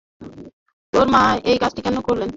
[0.93, 1.21] তোমার মা
[1.45, 2.29] এই কাজটি কেন করলেন?